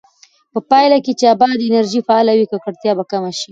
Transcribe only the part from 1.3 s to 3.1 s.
باد انرژي فعاله وي، ککړتیا به